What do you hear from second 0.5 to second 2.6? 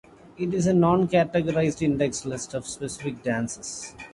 is a non-categorized, index list